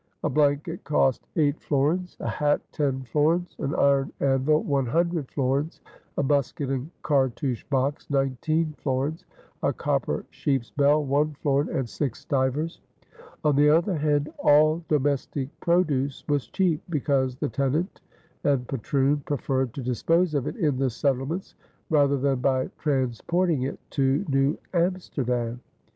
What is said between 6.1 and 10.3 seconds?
a musket and cartouche box nineteen florins, a copper